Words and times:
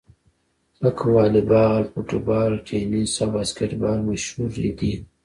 لکه 0.83 1.03
واليبال، 1.13 1.83
فوټبال، 1.91 2.51
ټېنیس 2.67 3.13
او 3.23 3.27
باسکیټبال 3.35 3.97
مشهورې 4.09 4.69
دي. 4.79 4.93